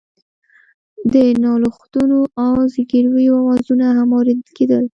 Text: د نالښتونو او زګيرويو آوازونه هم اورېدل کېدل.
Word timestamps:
د 1.13 1.15
نالښتونو 1.43 2.19
او 2.43 2.53
زګيرويو 2.73 3.35
آوازونه 3.41 3.85
هم 3.97 4.09
اورېدل 4.17 4.51
کېدل. 4.57 4.83